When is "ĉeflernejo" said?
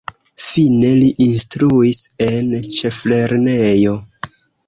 2.79-3.95